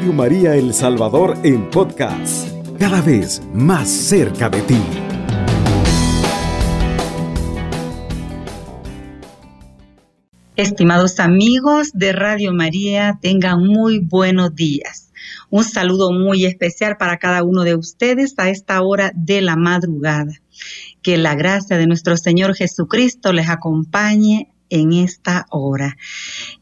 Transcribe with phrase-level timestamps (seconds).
[0.00, 2.48] Radio María El Salvador en podcast,
[2.78, 4.80] cada vez más cerca de ti.
[10.56, 15.12] Estimados amigos de Radio María, tengan muy buenos días.
[15.50, 20.32] Un saludo muy especial para cada uno de ustedes a esta hora de la madrugada.
[21.02, 25.96] Que la gracia de nuestro Señor Jesucristo les acompañe en esta hora.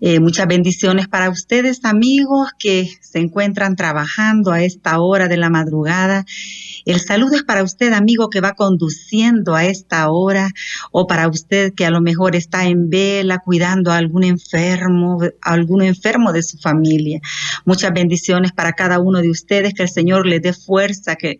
[0.00, 5.50] Eh, muchas bendiciones para ustedes, amigos que se encuentran trabajando a esta hora de la
[5.50, 6.24] madrugada
[6.88, 10.48] el saludo es para usted, amigo, que va conduciendo a esta hora
[10.90, 15.52] o para usted que a lo mejor está en vela cuidando a algún enfermo, a
[15.52, 17.20] algún enfermo de su familia.
[17.66, 21.38] Muchas bendiciones para cada uno de ustedes, que el Señor les dé fuerza, que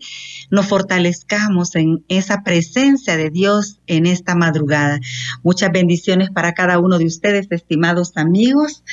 [0.51, 5.01] nos fortalezcamos en esa presencia de Dios en esta madrugada.
[5.43, 8.85] Muchas bendiciones para cada uno de ustedes, estimados amigos.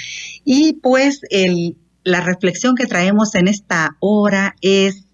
[0.45, 5.07] Y pues el, la reflexión que traemos en esta hora es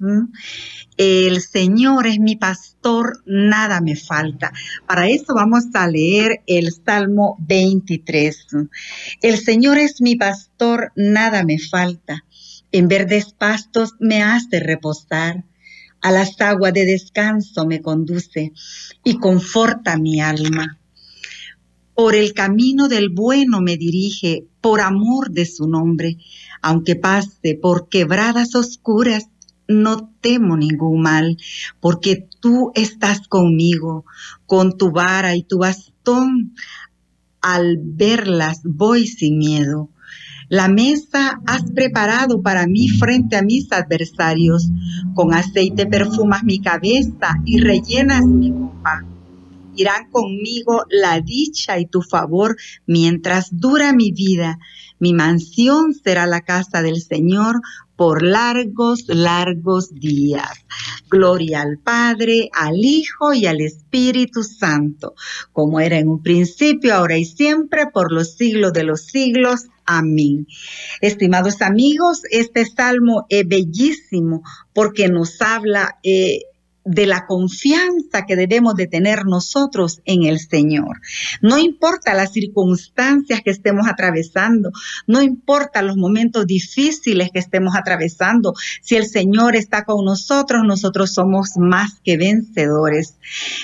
[0.97, 4.51] el Señor es mi pastor, nada me falta.
[4.87, 8.47] Para eso vamos a leer el Salmo 23.
[9.21, 12.25] El Señor es mi pastor, nada me falta.
[12.73, 15.45] En verdes pastos me hace reposar.
[16.01, 18.51] A las aguas de descanso me conduce
[19.03, 20.77] y conforta mi alma.
[21.93, 26.17] Por el camino del bueno me dirige, por amor de su nombre,
[26.61, 29.27] aunque pase por quebradas oscuras
[29.67, 31.37] no temo ningún mal,
[31.79, 34.05] porque tú estás conmigo,
[34.45, 36.53] con tu vara y tu bastón.
[37.41, 39.89] Al verlas voy sin miedo.
[40.47, 44.69] La mesa has preparado para mí frente a mis adversarios.
[45.15, 49.10] Con aceite perfumas mi cabeza y rellenas mi copa.
[49.75, 54.59] Irán conmigo la dicha y tu favor mientras dura mi vida.
[54.99, 57.61] Mi mansión será la casa del Señor
[57.95, 60.65] por largos, largos días.
[61.09, 65.13] Gloria al Padre, al Hijo y al Espíritu Santo,
[65.51, 69.67] como era en un principio, ahora y siempre, por los siglos de los siglos.
[69.85, 70.47] Amén.
[71.01, 74.41] Estimados amigos, este salmo es bellísimo
[74.73, 76.41] porque nos habla eh,
[76.83, 81.01] de la confianza que debemos de tener nosotros en el Señor.
[81.41, 84.71] No importa las circunstancias que estemos atravesando,
[85.07, 91.13] no importa los momentos difíciles que estemos atravesando, si el Señor está con nosotros, nosotros
[91.13, 93.17] somos más que vencedores.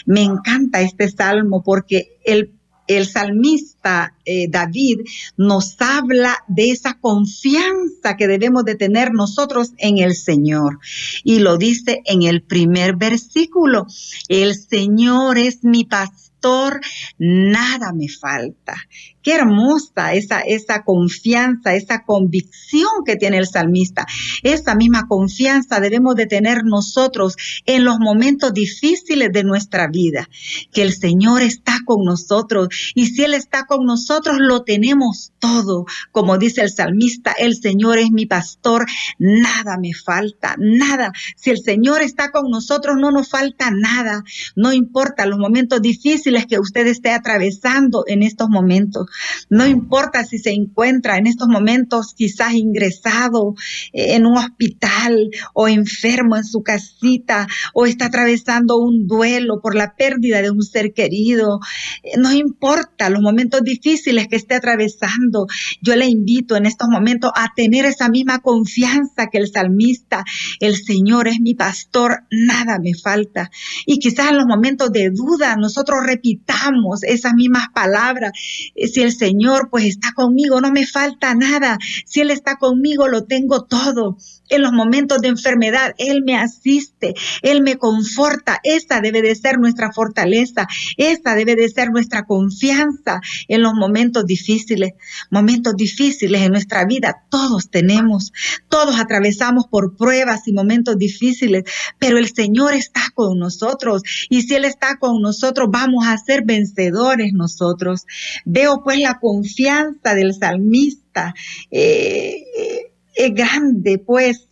[0.06, 2.57] Me encanta este salmo porque el
[2.88, 5.02] el salmista eh, David
[5.38, 10.80] nos habla de esa confianza que debemos de tener nosotros en el Señor.
[11.24, 13.88] Y lo dice en el primer versículo,
[14.28, 15.86] el Señor es mi
[16.42, 16.58] paz
[17.18, 18.76] nada me falta.
[19.22, 24.06] Qué hermosa esa, esa confianza, esa convicción que tiene el salmista.
[24.42, 30.30] Esa misma confianza debemos de tener nosotros en los momentos difíciles de nuestra vida,
[30.72, 35.86] que el Señor está con nosotros y si Él está con nosotros lo tenemos todo.
[36.12, 38.86] Como dice el salmista, el Señor es mi pastor,
[39.20, 41.12] nada me falta, nada.
[41.36, 44.24] Si el Señor está con nosotros no nos falta nada.
[44.56, 49.08] No importa los momentos difíciles que usted esté atravesando en estos momentos.
[49.50, 53.56] No importa si se encuentra en estos momentos quizás ingresado
[53.94, 59.76] eh, en un hospital o enfermo en su casita o está atravesando un duelo por
[59.76, 61.60] la pérdida de un ser querido.
[62.04, 65.48] Eh, no importa los momentos difíciles que esté atravesando.
[65.82, 70.26] Yo le invito en estos momentos a tener esa misma confianza que el salmista.
[70.60, 73.50] El Señor es mi pastor, nada me falta.
[73.86, 78.32] Y quizás en los momentos de duda nosotros repitamos esas mismas palabras.
[78.76, 81.78] Eh, si el Señor pues está conmigo, no me falta nada.
[82.06, 84.18] Si Él está conmigo, lo tengo todo.
[84.50, 88.60] En los momentos de enfermedad, Él me asiste, Él me conforta.
[88.64, 94.26] Esa debe de ser nuestra fortaleza, esa debe de ser nuestra confianza en los momentos
[94.26, 94.94] difíciles.
[95.30, 98.32] Momentos difíciles en nuestra vida, todos tenemos,
[98.70, 101.64] todos atravesamos por pruebas y momentos difíciles,
[102.00, 106.44] pero el Señor está con nosotros y si Él está con nosotros, vamos a ser
[106.46, 108.06] vencedores nosotros.
[108.46, 111.34] Veo pues la confianza del salmista.
[111.72, 114.48] Eh, eh, es grande, pues,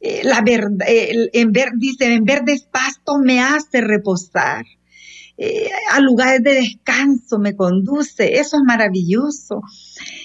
[0.00, 4.66] eh, la verdad, en ver, dice, en verdes pastos me hace reposar.
[5.90, 9.62] a lugares de descanso me conduce, eso es maravilloso.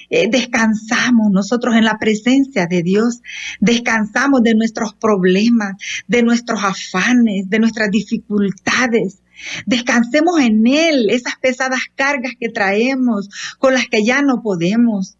[0.09, 3.21] Descansamos nosotros en la presencia de Dios,
[3.59, 5.75] descansamos de nuestros problemas,
[6.07, 9.19] de nuestros afanes, de nuestras dificultades,
[9.65, 15.17] Descansemos en Él, esas pesadas cargas que traemos, con las que ya no podemos.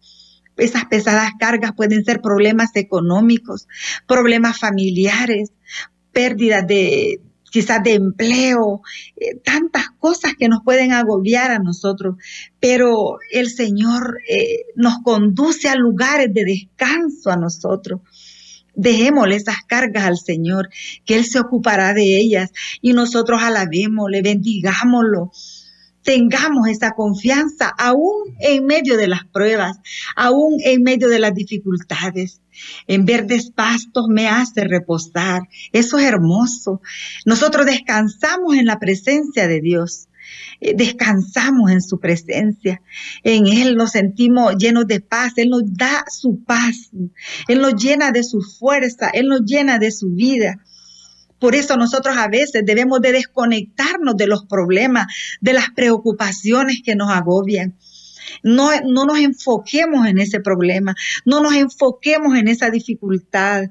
[0.56, 3.68] Esas pesadas cargas pueden ser problemas económicos,
[4.06, 5.52] problemas familiares,
[6.12, 8.82] pérdidas de, quizás de empleo,
[9.16, 12.16] eh, tantas cosas que nos pueden agobiar a nosotros,
[12.60, 18.00] pero el Señor eh, nos conduce a lugares de descanso a nosotros.
[18.74, 20.68] Dejémosle esas cargas al Señor,
[21.04, 22.50] que Él se ocupará de ellas
[22.80, 25.32] y nosotros alabémosle, bendigámoslo
[26.08, 29.76] tengamos esa confianza aún en medio de las pruebas,
[30.16, 32.40] aún en medio de las dificultades.
[32.86, 35.42] En verdes pastos me hace reposar.
[35.70, 36.80] Eso es hermoso.
[37.26, 40.08] Nosotros descansamos en la presencia de Dios.
[40.62, 42.80] Eh, descansamos en su presencia.
[43.22, 45.34] En Él nos sentimos llenos de paz.
[45.36, 46.88] Él nos da su paz.
[47.48, 49.10] Él nos llena de su fuerza.
[49.12, 50.56] Él nos llena de su vida.
[51.38, 55.06] Por eso nosotros a veces debemos de desconectarnos de los problemas,
[55.40, 57.74] de las preocupaciones que nos agobian.
[58.42, 60.94] No, no, nos enfoquemos en ese problema,
[61.24, 63.64] no nos enfoquemos en esa dificultad.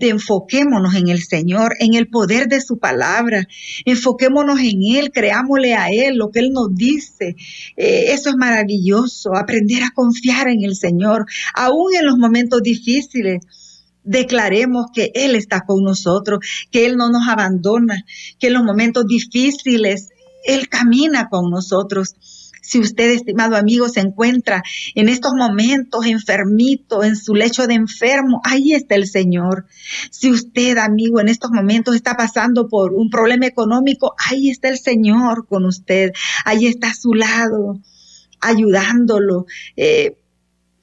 [0.00, 3.46] Enfoquémonos en el Señor, en el poder de su palabra,
[3.84, 7.36] enfoquémonos en Él, creámosle a Él lo que Él nos dice.
[7.76, 13.42] Eh, eso es maravilloso, aprender a confiar en el Señor, aún en los momentos difíciles
[14.04, 16.40] declaremos que Él está con nosotros,
[16.70, 18.04] que Él no nos abandona,
[18.38, 20.10] que en los momentos difíciles
[20.44, 22.16] Él camina con nosotros.
[22.64, 24.62] Si usted, estimado amigo, se encuentra
[24.94, 29.66] en estos momentos enfermito, en su lecho de enfermo, ahí está el Señor.
[30.12, 34.78] Si usted, amigo, en estos momentos está pasando por un problema económico, ahí está el
[34.78, 36.12] Señor con usted.
[36.44, 37.80] Ahí está a su lado,
[38.40, 39.46] ayudándolo.
[39.76, 40.16] Eh,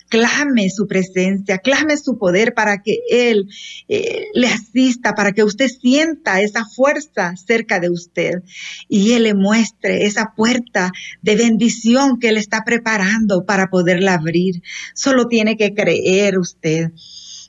[0.10, 3.48] clame su presencia, clame su poder para que Él
[3.88, 8.44] eh, le asista, para que usted sienta esa fuerza cerca de usted
[8.90, 10.92] y Él le muestre esa puerta
[11.22, 14.62] de bendición que Él está preparando para poderla abrir.
[14.94, 16.92] Solo tiene que creer usted.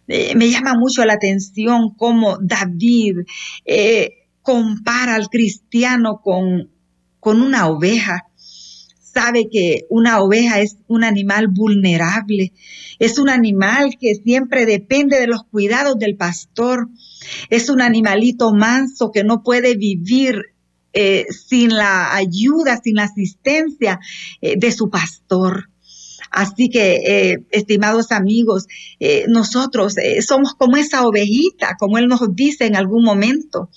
[0.06, 3.18] Eh, me llama mucho la atención cómo David
[3.64, 6.70] eh, compara al cristiano con,
[7.20, 8.29] con una oveja
[9.20, 12.52] sabe que una oveja es un animal vulnerable,
[12.98, 16.88] es un animal que siempre depende de los cuidados del pastor,
[17.50, 20.54] es un animalito manso que no puede vivir
[20.94, 24.00] eh, sin la ayuda, sin la asistencia
[24.40, 25.68] eh, de su pastor.
[26.30, 28.68] Así que, eh, estimados amigos,
[29.26, 33.68] nosotros somos como esa ovejita, como Él nos dice en algún momento,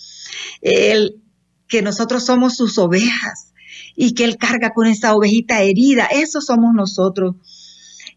[0.61, 3.52] que nosotros somos sus ovejas
[3.95, 6.05] y que Él carga con esa ovejita herida.
[6.05, 7.35] Eso somos nosotros.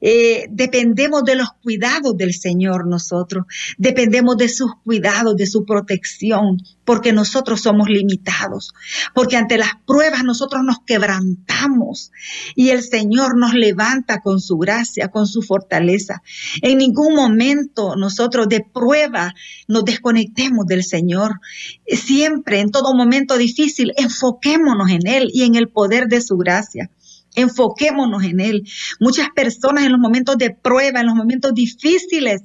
[0.09, 6.63] Eh, dependemos de los cuidados del Señor nosotros, dependemos de sus cuidados, de su protección,
[6.85, 8.73] porque nosotros somos limitados,
[9.17, 12.13] porque ante las pruebas nosotros nos quebrantamos
[12.55, 16.23] y el Señor nos levanta con su gracia, con su fortaleza.
[16.63, 19.35] En ningún momento nosotros de prueba
[19.67, 21.41] nos desconectemos del Señor.
[21.85, 26.93] Siempre, en todo momento difícil, enfoquémonos en Él y en el poder de su gracia.
[27.37, 28.69] Enfoquémonos en Él.
[28.99, 32.43] Muchas personas en los momentos de prueba, en los momentos difíciles,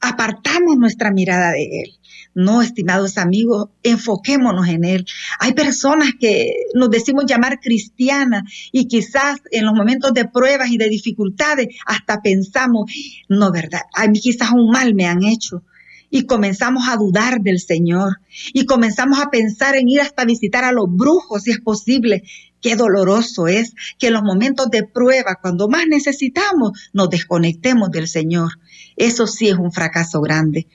[0.00, 1.90] apartamos nuestra mirada de Él.
[2.36, 5.06] No, estimados amigos, enfoquémonos en Él.
[5.38, 8.42] Hay personas que nos decimos llamar cristianas
[8.72, 12.90] y quizás en los momentos de pruebas y de dificultades hasta pensamos,
[13.28, 13.82] no, ¿verdad?
[13.94, 15.62] A mí quizás un mal me han hecho
[16.14, 18.20] y comenzamos a dudar del Señor
[18.52, 22.22] y comenzamos a pensar en ir hasta visitar a los brujos si es posible.
[22.60, 28.06] Qué doloroso es que en los momentos de prueba, cuando más necesitamos, nos desconectemos del
[28.06, 28.50] Señor.
[28.96, 30.68] Eso sí es un fracaso grande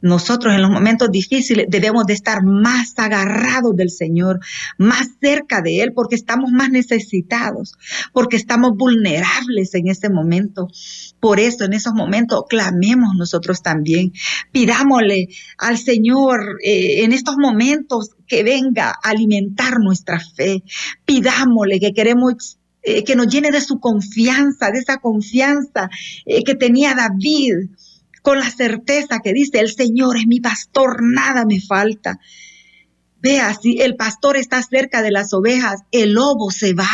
[0.00, 4.40] nosotros en los momentos difíciles debemos de estar más agarrados del Señor,
[4.78, 7.74] más cerca de Él, porque estamos más necesitados,
[8.12, 10.68] porque estamos vulnerables en ese momento.
[11.20, 14.12] Por eso en esos momentos clamemos nosotros también,
[14.52, 15.28] pidámosle
[15.58, 20.62] al Señor eh, en estos momentos que venga a alimentar nuestra fe,
[21.04, 25.90] pidámosle que queremos eh, que nos llene de su confianza, de esa confianza
[26.24, 27.68] eh, que tenía David
[28.22, 32.18] con la certeza que dice, el Señor es mi pastor, nada me falta.
[33.20, 36.90] Vea, si el pastor está cerca de las ovejas, el lobo se va.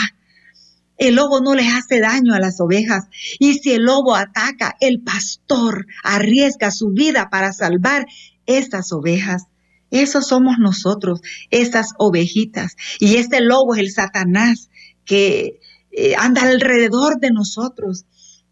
[0.98, 3.04] El lobo no les hace daño a las ovejas.
[3.38, 8.06] Y si el lobo ataca, el pastor arriesga su vida para salvar
[8.46, 9.44] esas ovejas.
[9.90, 12.76] Esos somos nosotros, esas ovejitas.
[12.98, 14.68] Y este lobo es el Satanás
[15.04, 15.60] que
[15.92, 18.04] eh, anda alrededor de nosotros.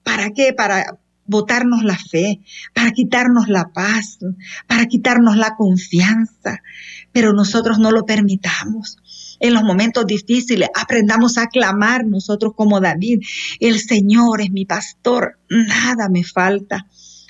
[0.02, 0.52] ¿Para qué?
[0.52, 2.40] Para botarnos la fe,
[2.74, 4.18] para quitarnos la paz,
[4.66, 6.62] para quitarnos la confianza,
[7.12, 8.98] pero nosotros no lo permitamos.
[9.40, 13.20] en los momentos difíciles, aprendamos a clamar nosotros como David,
[13.60, 16.86] el Señor es mi pastor, nada me falta.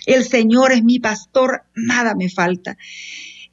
[0.06, 2.76] El Señor es mi pastor, nada me falta.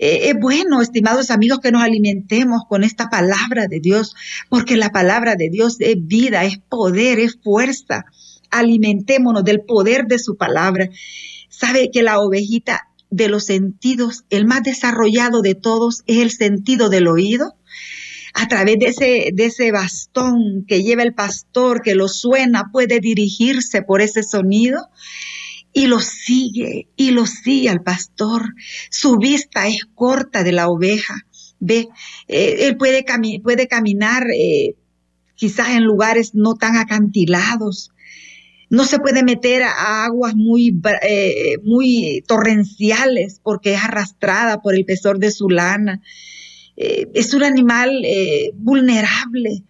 [0.04, 4.16] Eh, es bueno, estimados amigos, que nos alimentemos con esta palabra de Dios,
[4.50, 8.06] porque la palabra de Dios es vida, es poder, es fuerza.
[8.51, 10.89] Alimentémonos del poder de su palabra.
[11.50, 16.89] Sabe que la ovejita de los sentidos, el más desarrollado de todos, es el sentido
[16.89, 17.55] del oído
[18.34, 23.00] a través de ese, de ese bastón que lleva el pastor, que lo suena, puede
[23.00, 24.88] dirigirse por ese sonido
[25.74, 28.53] y lo sigue y lo sigue al pastor.
[28.89, 31.15] Su vista es corta de la oveja.
[31.60, 31.89] Ve,
[32.27, 33.05] eh, él puede,
[33.43, 34.75] puede caminar eh,
[35.36, 37.91] quizás en lugares no tan acantilados.
[38.72, 44.86] No se puede meter a aguas muy, eh, muy torrenciales porque es arrastrada por el
[44.86, 46.01] pesor de su lana.
[46.75, 48.04] es un animal
[48.56, 49.63] vulnerable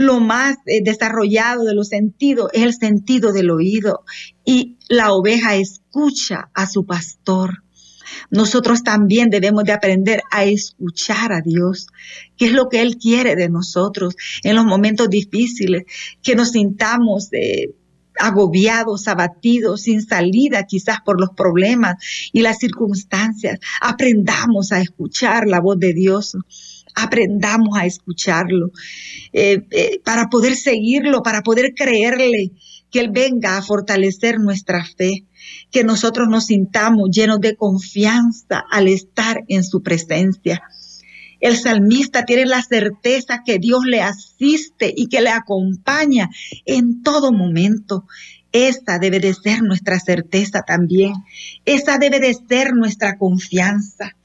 [0.00, 4.04] lo más eh, desarrollado de los sentidos es el sentido del oído
[4.46, 7.64] y la oveja escucha a su pastor.
[8.30, 11.86] Nosotros también debemos de aprender a escuchar a Dios,
[12.38, 15.82] que es lo que Él quiere de nosotros en los momentos difíciles,
[16.22, 17.74] que nos sintamos eh,
[18.20, 21.96] agobiados, abatidos, sin salida quizás por los problemas
[22.32, 23.58] y las circunstancias.
[23.80, 26.36] Aprendamos a escuchar la voz de Dios
[26.94, 28.72] aprendamos a escucharlo,
[29.32, 32.52] eh, eh, para poder seguirlo, para poder creerle
[32.90, 35.24] que Él venga a fortalecer nuestra fe,
[35.70, 40.62] que nosotros nos sintamos llenos de confianza al estar en su presencia.
[41.40, 46.28] El salmista tiene la certeza que Dios le asiste y que le acompaña
[46.66, 48.04] en todo momento.
[48.52, 51.14] Esa debe de ser nuestra certeza también.
[51.64, 54.16] Esa debe de ser nuestra confianza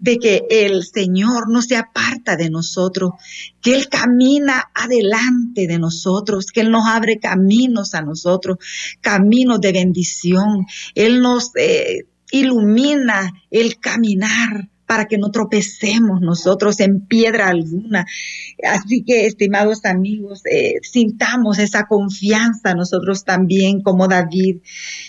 [0.00, 3.12] de que el Señor no se aparta de nosotros,
[3.60, 8.56] que Él camina adelante de nosotros, que Él nos abre caminos a nosotros,
[9.00, 10.66] caminos de bendición.
[10.94, 18.04] Él nos eh, ilumina el caminar para que no tropecemos nosotros en piedra alguna.
[18.64, 24.56] Así que, estimados amigos, eh, sintamos esa confianza nosotros también como David.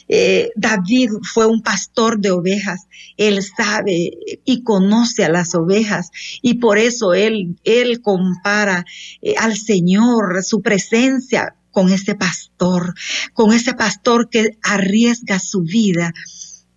[0.08, 2.82] Eh, David fue un pastor de ovejas.
[3.18, 4.12] Él sabe
[4.46, 6.12] y conoce a las ovejas
[6.44, 8.86] y por eso él, él compara
[9.24, 12.94] eh, al Señor, su presencia con ese pastor,
[13.34, 16.14] con ese pastor que arriesga su vida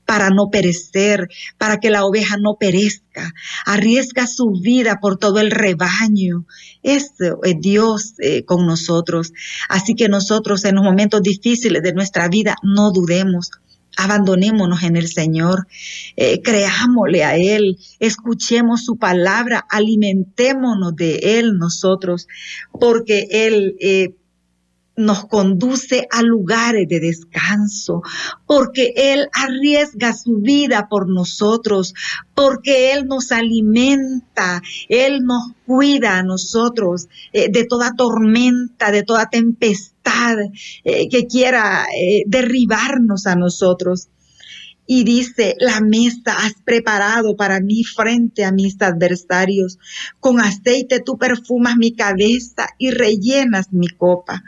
[0.04, 3.32] para no perecer, para que la oveja no perezca,
[3.64, 6.46] arriesga su vida por todo el rebaño.
[6.82, 9.32] Eso es Dios eh, con nosotros.
[9.68, 13.50] Así que nosotros en los momentos difíciles de nuestra vida no dudemos.
[13.96, 15.68] Abandonémonos en el Señor,
[16.16, 22.26] eh, creámosle a Él, escuchemos su palabra, alimentémonos de Él nosotros,
[22.72, 24.16] porque Él eh,
[24.96, 28.02] nos conduce a lugares de descanso,
[28.46, 31.94] porque Él arriesga su vida por nosotros,
[32.34, 39.26] porque Él nos alimenta, Él nos cuida a nosotros eh, de toda tormenta, de toda
[39.26, 40.36] tempestad
[40.84, 44.08] eh, que quiera eh, derribarnos a nosotros.
[44.86, 49.78] Y dice, la mesa has preparado para mí frente a mis adversarios.
[50.20, 54.44] Con aceite tú perfumas mi cabeza y rellenas mi copa.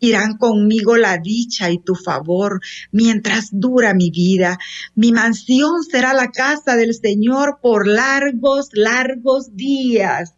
[0.00, 2.60] Irán conmigo la dicha y tu favor
[2.92, 4.58] mientras dura mi vida.
[4.94, 10.34] Mi mansión será la casa del Señor por largos, largos días.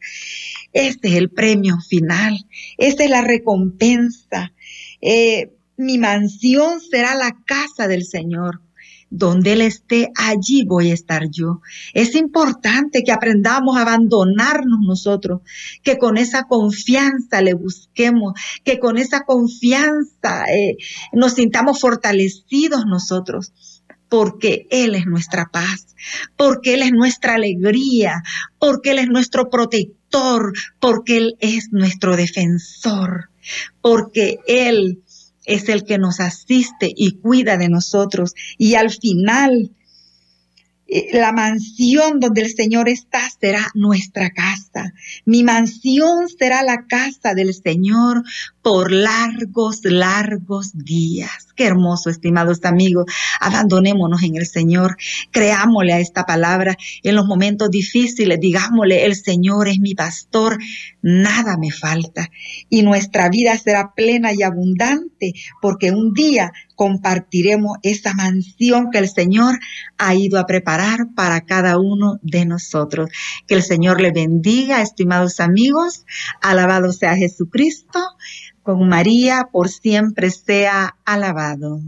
[0.72, 2.46] Este es el premio final.
[2.78, 4.52] Esta es la recompensa.
[5.00, 8.60] Eh, mi mansión será la casa del Señor
[9.10, 11.60] donde Él esté, allí voy a estar yo.
[11.92, 15.42] Es importante que aprendamos a abandonarnos nosotros,
[15.82, 20.76] que con esa confianza le busquemos, que con esa confianza eh,
[21.12, 23.52] nos sintamos fortalecidos nosotros
[24.08, 25.94] porque Él es nuestra paz,
[26.36, 28.22] porque Él es nuestra alegría,
[28.58, 33.30] porque Él es nuestro protector, porque Él es nuestro defensor,
[33.80, 35.02] porque Él
[35.50, 38.34] es el que nos asiste y cuida de nosotros.
[38.56, 39.70] Y al final
[40.92, 44.92] eh, la mansión donde el Señor está será nuestra casa.
[45.24, 48.24] Mi mansión será la casa del Señor
[48.60, 51.46] por largos, largos días.
[51.54, 53.04] Qué hermoso, estimados amigos.
[53.40, 54.96] Abandonémonos en el Señor.
[55.30, 58.40] Creámosle a esta palabra en los momentos difíciles.
[58.40, 60.58] Digámosle, el Señor es mi pastor.
[61.02, 62.28] Nada me falta.
[62.68, 69.08] Y nuestra vida será plena y abundante porque un día compartiremos esa mansión que el
[69.08, 69.58] Señor
[69.98, 73.10] ha ido a preparar para cada uno de nosotros.
[73.46, 76.04] Que el Señor le bendiga, estimados amigos.
[76.42, 77.98] Alabado sea Jesucristo.
[78.62, 81.80] Con María por siempre sea alabado.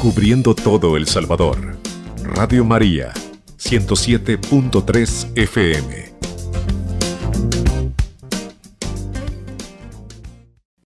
[0.00, 1.78] Cubriendo todo El Salvador.
[2.24, 3.12] Radio María,
[3.58, 6.12] 107.3 FM.